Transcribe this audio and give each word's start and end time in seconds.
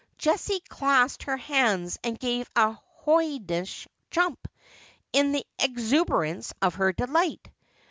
Jessie 0.17 0.61
clasped 0.61 1.25
her 1.25 1.37
hands, 1.37 1.99
and 2.03 2.17
gave 2.17 2.49
a 2.55 2.71
hoydenish 3.05 3.87
jump, 4.09 4.47
in 5.13 5.31
the 5.31 5.45
exuberance 5.59 6.51
of 6.59 6.73
her 6.73 6.91
delight. 6.91 7.47